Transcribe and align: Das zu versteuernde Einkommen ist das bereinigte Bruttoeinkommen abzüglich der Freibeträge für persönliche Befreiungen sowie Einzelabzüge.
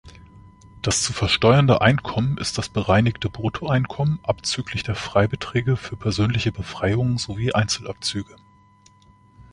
Das 0.81 1.03
zu 1.03 1.13
versteuernde 1.13 1.81
Einkommen 1.81 2.39
ist 2.39 2.57
das 2.57 2.69
bereinigte 2.69 3.29
Bruttoeinkommen 3.29 4.19
abzüglich 4.23 4.81
der 4.81 4.95
Freibeträge 4.95 5.77
für 5.77 5.95
persönliche 5.95 6.51
Befreiungen 6.51 7.19
sowie 7.19 7.51
Einzelabzüge. 7.53 8.35